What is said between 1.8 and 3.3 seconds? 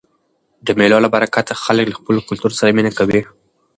له خپل کلتور سره مینه کوي.